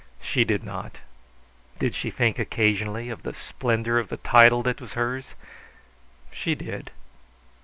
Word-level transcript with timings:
She 0.19 0.45
did 0.45 0.63
not. 0.63 0.97
Did 1.77 1.93
she 1.93 2.09
think 2.09 2.39
occasionally 2.39 3.11
of 3.11 3.21
the 3.21 3.35
splendour 3.35 3.99
of 3.99 4.09
the 4.09 4.17
title 4.17 4.63
that 4.63 4.81
was 4.81 4.93
hers? 4.93 5.35
She 6.33 6.55
did. 6.55 6.89